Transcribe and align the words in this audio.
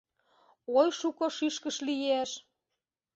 Ой 0.79 0.89
шуко 0.99 1.25
шӱшкыш 1.37 1.77
лиеш! 1.87 2.31